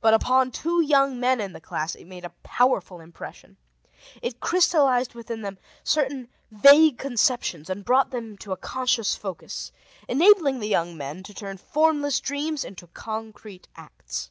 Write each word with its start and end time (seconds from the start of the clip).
But 0.00 0.14
upon 0.14 0.52
two 0.52 0.80
young 0.80 1.18
men 1.18 1.40
in 1.40 1.52
the 1.52 1.60
class, 1.60 1.96
it 1.96 2.04
made 2.04 2.24
a 2.24 2.30
powerful 2.44 3.00
impression. 3.00 3.56
It 4.22 4.38
crystallized 4.38 5.14
within 5.14 5.42
them 5.42 5.58
certain 5.82 6.28
vague 6.52 6.98
conceptions 6.98 7.68
and 7.68 7.84
brought 7.84 8.10
them 8.12 8.38
to 8.38 8.52
a 8.52 8.56
conscious 8.56 9.16
focus, 9.16 9.72
enabling 10.06 10.60
the 10.60 10.68
young 10.68 10.96
men 10.96 11.24
to 11.24 11.34
turn 11.34 11.56
formless 11.56 12.20
dreams 12.20 12.62
into 12.64 12.86
concrete 12.86 13.66
acts. 13.74 14.30